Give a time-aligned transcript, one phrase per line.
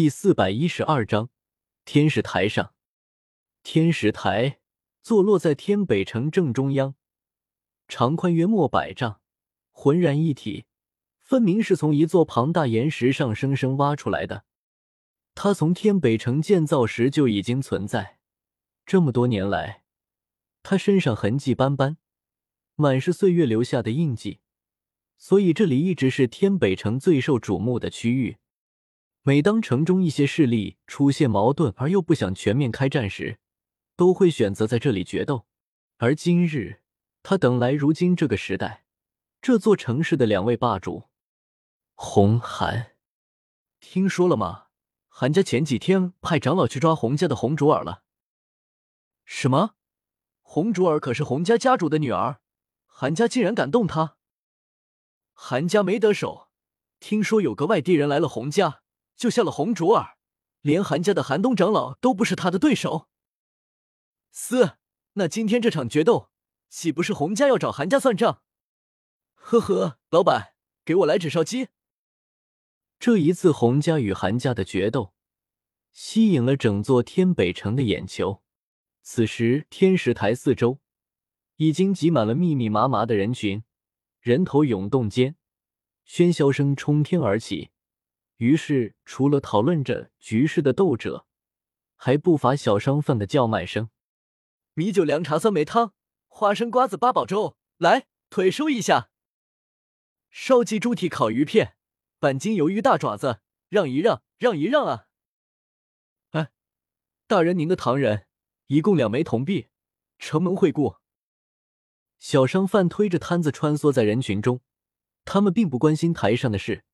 [0.00, 1.28] 第四百一十二章
[1.84, 2.72] 天使台上。
[3.64, 4.60] 天使台
[5.02, 6.94] 坐落在天北城正中央，
[7.88, 9.20] 长宽约莫百丈，
[9.72, 10.66] 浑然一体，
[11.18, 14.44] 分明是从一座庞大岩石上生生挖出来的。
[15.34, 18.20] 它从天北城建造时就已经存在，
[18.86, 19.82] 这么多年来，
[20.62, 21.96] 它身上痕迹斑斑，
[22.76, 24.38] 满是岁月留下的印记，
[25.16, 28.36] 所以这里一直是天北城最受瞩目的区域。
[29.22, 33.38] 每当城中一些势力出现矛盾而又不想全面开战时，
[33.96, 35.46] 都会选择在这里决斗。
[35.98, 36.80] 而今日，
[37.22, 38.84] 他等来如今这个时代，
[39.42, 41.08] 这座城市的两位霸主，
[41.94, 42.92] 红寒，
[43.80, 44.66] 听说了吗？
[45.08, 48.04] 韩家前几天派长老去抓洪家的红竹儿了。
[49.24, 49.74] 什么？
[50.40, 52.40] 红竹儿可是洪家家主的女儿，
[52.86, 54.16] 韩家竟然敢动她？
[55.34, 56.48] 韩家没得手，
[57.00, 58.82] 听说有个外地人来了洪家。
[59.18, 60.16] 就下了红竹儿，
[60.62, 63.08] 连韩家的寒冬长老都不是他的对手。
[64.30, 64.78] 嘶，
[65.14, 66.30] 那今天这场决斗，
[66.68, 68.42] 岂不是洪家要找韩家算账？
[69.34, 71.68] 呵呵，老板，给我来纸烧鸡。
[73.00, 75.12] 这一次洪家与韩家的决斗，
[75.92, 78.44] 吸引了整座天北城的眼球。
[79.02, 80.78] 此时天石台四周
[81.56, 83.64] 已经挤满了密密麻麻的人群，
[84.20, 85.34] 人头涌动间，
[86.06, 87.70] 喧嚣声冲天而起。
[88.38, 91.26] 于是，除了讨论着局势的斗者，
[91.96, 93.90] 还不乏小商贩的叫卖声：
[94.74, 95.92] 米酒凉茶酸梅汤、
[96.28, 99.10] 花生瓜子八宝粥，来腿收一下；
[100.30, 101.74] 烧鸡猪蹄烤鱼片、
[102.20, 105.06] 板筋鱿鱼大爪子，让一让，让一让啊！
[106.30, 106.52] 哎，
[107.26, 108.28] 大人您的唐人，
[108.68, 109.66] 一共两枚铜币，
[110.20, 110.98] 承蒙惠顾。
[112.18, 114.60] 小商贩推着摊子穿梭在人群中，
[115.24, 116.84] 他们并不关心台上的事。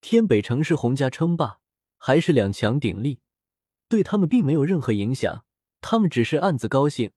[0.00, 1.58] 天北城是洪家称霸，
[1.98, 3.20] 还是两强鼎立，
[3.88, 5.44] 对他们并没有任何影响。
[5.80, 7.12] 他们只是暗自高兴，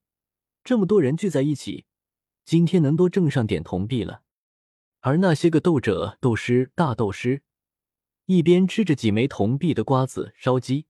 [0.64, 1.86] 这么多人聚在一起，
[2.46, 4.22] 今天能多挣上点铜币了。
[5.02, 7.42] 而那些个斗者、斗师、大斗师，
[8.26, 10.88] 一边吃着几枚铜币的瓜子烧鸡，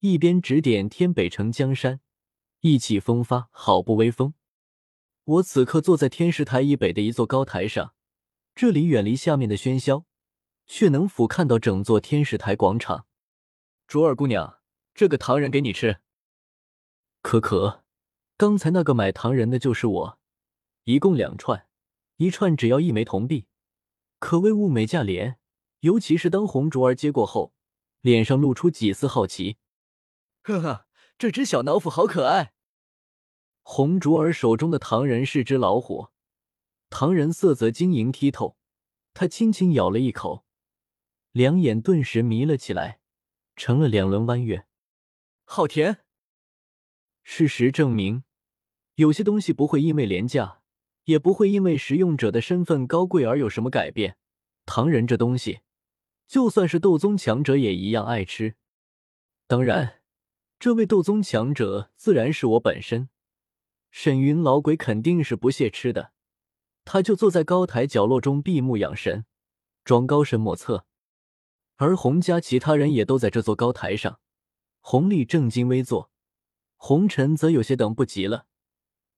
[0.00, 2.00] 一边指点天北城江山，
[2.60, 4.34] 意气风发，好不威风。
[5.24, 7.94] 我此刻坐在天石台以北的一座高台上，
[8.54, 10.06] 这里远离下面的喧嚣。
[10.66, 13.06] 却能俯瞰到整座天使台广场。
[13.86, 14.60] 卓尔姑娘，
[14.94, 16.00] 这个糖人给你吃。
[17.22, 17.84] 可可，
[18.36, 20.18] 刚才那个买糖人的就是我，
[20.84, 21.68] 一共两串，
[22.16, 23.46] 一串只要一枚铜币，
[24.18, 25.38] 可谓物美价廉。
[25.80, 27.52] 尤其是当红卓儿接过后，
[28.00, 29.58] 脸上露出几丝好奇。
[30.42, 30.86] 呵呵，
[31.18, 32.54] 这只小老虎好可爱。
[33.62, 36.08] 红卓儿手中的糖人是只老虎，
[36.88, 38.56] 糖人色泽晶莹剔透，
[39.12, 40.45] 他轻轻咬了一口。
[41.36, 42.98] 两眼顿时迷了起来，
[43.56, 44.66] 成了两轮弯月。
[45.44, 45.98] 好甜。
[47.24, 48.24] 事实证明，
[48.94, 50.62] 有些东西不会因为廉价，
[51.04, 54.16] 也不会因为食用者的身份高贵而有什么改变。
[54.64, 55.60] 糖人这东西，
[56.26, 58.54] 就算是斗宗强者也一样爱吃。
[59.46, 60.00] 当然，
[60.58, 63.10] 这位斗宗强者自然是我本身。
[63.90, 66.12] 沈云老鬼肯定是不屑吃的，
[66.86, 69.26] 他就坐在高台角落中闭目养神，
[69.84, 70.86] 装高深莫测。
[71.76, 74.18] 而洪家其他人也都在这座高台上，
[74.80, 76.10] 洪丽正襟危坐，
[76.76, 78.46] 红尘则有些等不及了，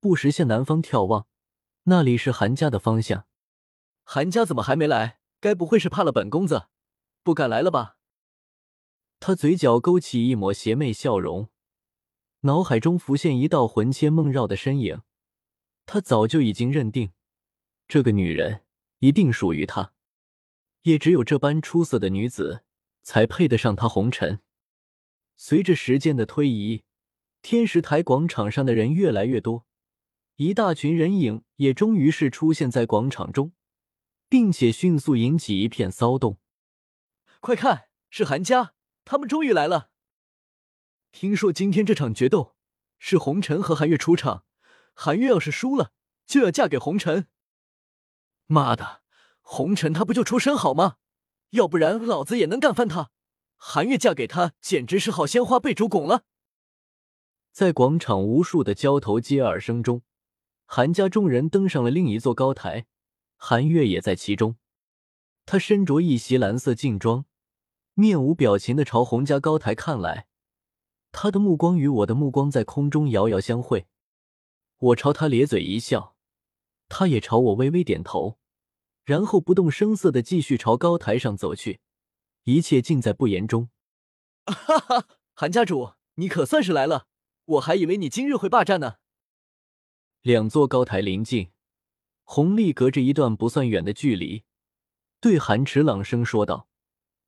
[0.00, 1.26] 不时向南方眺望，
[1.84, 3.26] 那里是韩家的方向。
[4.02, 5.20] 韩家怎么还没来？
[5.40, 6.66] 该不会是怕了本公子，
[7.22, 7.96] 不敢来了吧？
[9.20, 11.48] 他嘴角勾起一抹邪魅笑容，
[12.40, 15.02] 脑海中浮现一道魂牵梦绕的身影，
[15.86, 17.12] 他早就已经认定，
[17.86, 18.64] 这个女人
[18.98, 19.92] 一定属于他。
[20.88, 22.64] 也只有这般出色的女子，
[23.02, 24.40] 才配得上他红尘。
[25.36, 26.82] 随着时间的推移，
[27.42, 29.66] 天石台广场上的人越来越多，
[30.36, 33.52] 一大群人影也终于是出现在广场中，
[34.30, 36.38] 并且迅速引起一片骚动。
[37.40, 38.72] 快看，是韩家，
[39.04, 39.90] 他们终于来了！
[41.12, 42.56] 听说今天这场决斗
[42.98, 44.46] 是红尘和韩月出场，
[44.94, 45.92] 韩月要是输了，
[46.26, 47.28] 就要嫁给红尘。
[48.46, 49.02] 妈的！
[49.50, 50.96] 红尘他不就出身好吗？
[51.50, 53.10] 要不然老子也能干翻他。
[53.56, 56.24] 韩月嫁给他，简直是好鲜花被猪拱了。
[57.50, 60.02] 在广场无数的交头接耳声中，
[60.66, 62.84] 韩家众人登上了另一座高台，
[63.38, 64.56] 韩月也在其中。
[65.46, 67.24] 他身着一袭蓝色劲装，
[67.94, 70.26] 面无表情的朝洪家高台看来，
[71.10, 73.86] 他的目光与我的目光在空中遥遥相会。
[74.76, 76.14] 我朝他咧嘴一笑，
[76.90, 78.37] 他也朝我微微点头。
[79.08, 81.80] 然后不动声色的继续朝高台上走去，
[82.44, 83.70] 一切尽在不言中。
[84.44, 87.06] 哈哈，韩家主，你可算是来了，
[87.46, 88.96] 我还以为你今日会霸占呢。
[90.20, 91.52] 两座高台临近，
[92.24, 94.44] 弘历隔着一段不算远的距离，
[95.22, 96.68] 对韩池朗声说道，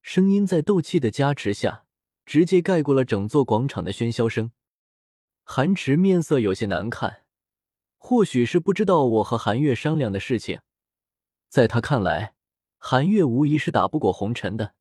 [0.02, 1.86] 声音在斗气的加持下，
[2.26, 4.52] 直接盖过了整座广场的喧嚣声。
[5.44, 7.24] 韩池面色有些难看，
[7.96, 10.60] 或许是不知道我和韩月商量的事情，
[11.50, 12.36] 在他看来，
[12.78, 14.76] 韩月无疑是打不过红尘的。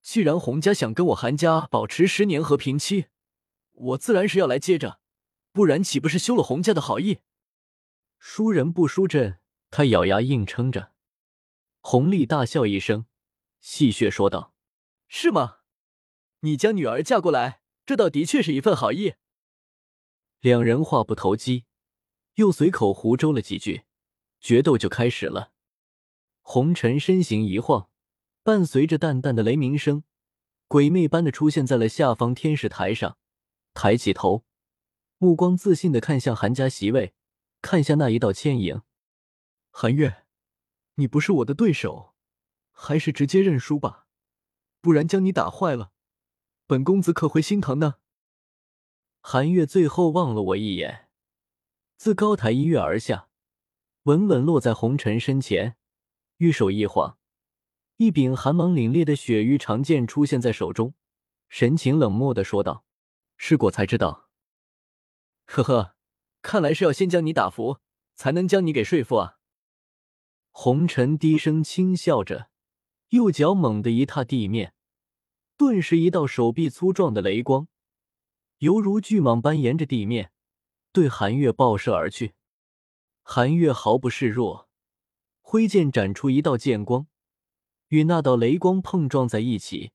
[0.00, 3.06] 既然洪家想跟我韩家保持十年和平期，
[3.72, 5.00] 我自然是要来接着，
[5.50, 7.18] 不然岂不是休了洪家的好意？
[8.20, 10.92] 输人不输阵，他咬牙硬撑着。
[11.80, 13.06] 洪丽大笑一声，
[13.58, 14.54] 戏谑说道
[15.08, 15.56] ：“是吗？
[16.42, 19.14] 你将女儿嫁过来，这倒的确是一份好意。”
[20.38, 21.64] 两人话不投机，
[22.34, 23.82] 又随口胡诌了几句，
[24.40, 25.50] 决斗就开始了。
[26.52, 27.90] 红尘身形一晃。
[28.42, 30.02] 伴随着淡淡的雷鸣声，
[30.66, 33.18] 鬼魅般的出现在了下方天使台上，
[33.72, 34.44] 抬起头，
[35.18, 37.14] 目光自信的看向韩家席位，
[37.62, 38.82] 看向那一道倩影。
[39.70, 40.24] 韩月，
[40.96, 42.16] 你不是我的对手，
[42.72, 44.08] 还是直接认输吧，
[44.80, 45.92] 不然将你打坏了，
[46.66, 47.98] 本公子可会心疼呢。
[49.20, 51.10] 韩月最后望了我一眼，
[51.96, 53.28] 自高台一跃而下，
[54.04, 55.76] 稳稳落在红尘身前，
[56.40, 57.18] 玉手一晃。
[57.98, 60.94] 一柄寒芒凛冽的雪域长剑出现在手中，
[61.50, 62.82] 神情冷漠的说道
[63.36, 64.30] ：“试过才知道。”
[65.44, 65.96] 呵呵，
[66.40, 67.80] 看来是要先将你打服，
[68.14, 69.36] 才能将你给说服啊。
[70.50, 72.48] 红尘低声轻笑着，
[73.10, 74.72] 右脚猛地一踏地面，
[75.58, 77.68] 顿时一道手臂粗壮的雷光，
[78.60, 80.32] 犹如巨蟒般沿着地面
[80.90, 82.32] 对韩月爆射而去。
[83.22, 84.69] 韩月毫不示弱，
[85.50, 87.08] 挥剑斩出一道剑光。
[87.88, 89.90] 与那道雷光碰撞在一起，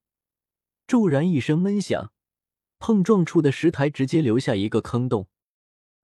[0.86, 2.12] 骤然一声闷响，
[2.78, 5.30] 碰撞处的石台直接留下一个坑洞。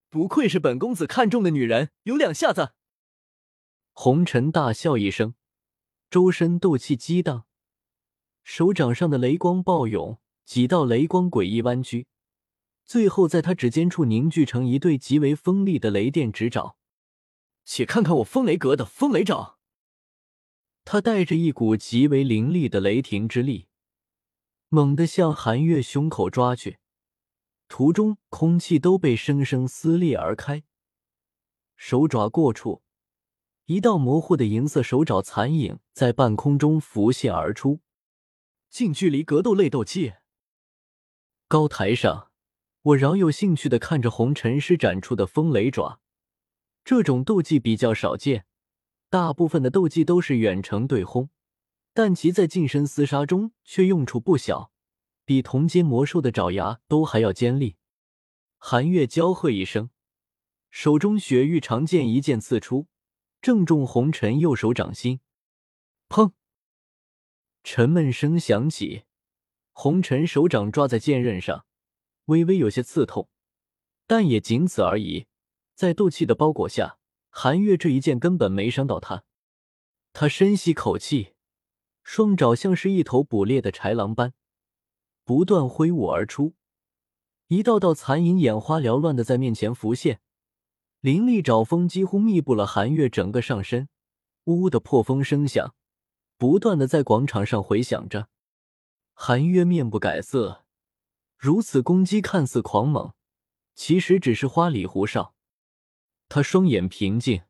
[0.08, 2.72] 不愧是本公子看中的女人，有两下子。
[3.92, 5.34] 红尘大笑一声，
[6.08, 7.44] 周身斗气激荡，
[8.42, 12.06] 手掌上的雷光暴涌，几道雷光诡异弯曲，
[12.86, 16.78] 最后在他指尖处凝聚成一对极为锋利的雷电指爪。
[17.74, 19.56] 且看看我风雷阁的风雷掌。
[20.84, 23.66] 他带着一股极为凌厉的雷霆之力，
[24.68, 26.80] 猛地向韩月胸口抓去，
[27.68, 30.64] 途中空气都被生生撕裂而开。
[31.74, 32.82] 手爪过处，
[33.64, 37.80] 一道模糊的银色手爪残影在半空中浮现而出。
[38.68, 40.12] 近距离格斗类斗技。
[41.48, 42.30] 高台上，
[42.82, 46.01] 我饶有兴趣的看着红尘施展出的风雷爪，
[46.84, 48.46] 这种斗技比较少见。
[49.08, 51.28] 大部分的斗技都是远程对轰，
[51.92, 54.72] 但其在近身厮杀中却用处不小，
[55.24, 57.76] 比同阶魔兽的爪牙都还要尖利。
[58.56, 59.90] 韩月娇喝一声，
[60.70, 62.86] 手中雪域长剑一剑刺出，
[63.42, 65.20] 正中红尘右手掌心。
[66.08, 66.32] 砰！
[67.62, 69.04] 沉闷声响起，
[69.72, 71.66] 红尘手掌抓在剑刃上，
[72.26, 73.28] 微微有些刺痛，
[74.06, 75.26] 但也仅此而已。
[75.82, 77.00] 在斗气的包裹下。
[77.28, 79.24] 韩月这一剑根本没伤到他，
[80.12, 81.32] 他深吸口气，
[82.04, 84.32] 双爪像是一头捕猎的豺狼般
[85.24, 86.54] 不断挥舞而出，
[87.48, 90.20] 一道道残影眼花缭乱的在面前浮现，
[91.00, 93.88] 凌厉爪风几乎密布了韩月整个上身，
[94.44, 95.74] 呜呜的破风声响
[96.36, 98.28] 不断的在广场上回响着。
[99.14, 100.64] 韩月面不改色，
[101.36, 103.14] 如此攻击看似狂猛，
[103.74, 105.34] 其实只是花里胡哨。
[106.34, 107.42] 他双眼平静，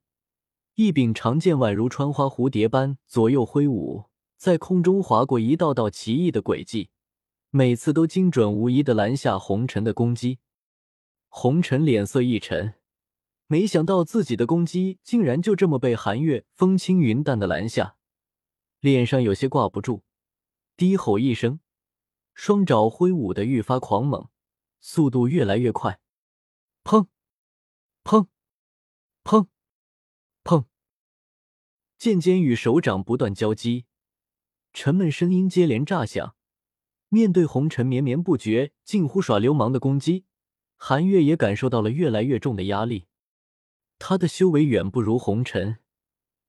[0.74, 6.90] 一柄长剑宛如穿花蝴蝶般左右挥舞，在空中划过一道道奇异的轨迹，
[7.50, 10.40] 每次都精准无疑的拦下红尘的攻击。
[11.28, 12.74] 红尘脸色一沉，
[13.46, 17.94] 没想到自己的攻击竟然就这么被韩月风轻云淡的拦下，
[18.80, 20.02] 脸上有些挂不住，
[20.76, 21.60] 低吼一声，
[22.34, 24.28] 双爪挥舞的愈发狂猛，
[24.80, 26.00] 速度越来越快，
[26.82, 27.06] 砰，
[28.02, 28.26] 砰。
[29.24, 29.46] 砰！
[30.44, 30.66] 砰！
[31.98, 33.86] 剑尖与手掌不断交击，
[34.72, 36.34] 沉闷声音接连炸响。
[37.08, 40.24] 面对红尘绵绵不绝、近乎耍流氓的攻击，
[40.76, 43.06] 韩月也感受到了越来越重的压力。
[43.98, 45.78] 他的修为远不如红尘，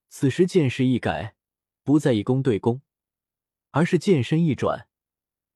[0.10, 1.36] 此时剑势一改，
[1.84, 2.82] 不再以攻对攻，
[3.72, 4.88] 而是剑身一转，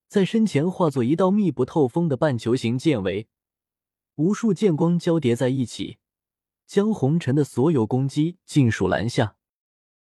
[0.07, 3.29] 在身前化作一道密不透风的半球形剑围，
[4.15, 5.97] 无数剑光交叠在一起。
[6.67, 9.36] 将红尘的所有攻击尽数拦下。